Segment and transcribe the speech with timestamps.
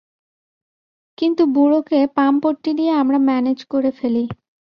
[1.17, 4.23] কিন্তু বুড়োকে পাম-পট্টি দিয়ে আমরা ম্যানেজ করে ফেলি।